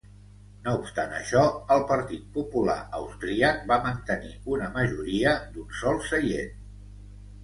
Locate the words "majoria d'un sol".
4.79-6.01